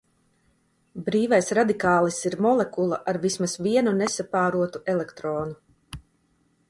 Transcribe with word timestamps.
Brīvais 1.09 1.49
radikālis 1.57 2.17
ir 2.29 2.37
molekula 2.45 2.99
ar 3.13 3.19
vismaz 3.29 3.55
vienu 3.67 3.95
nesapārotu 4.01 4.83
elektronu. 4.95 6.01